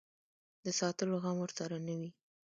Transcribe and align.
د 0.65 0.67
ساتلو 0.79 1.15
غم 1.23 1.37
ورسره 1.41 1.77
نه 1.87 1.93
وي. 1.99 2.09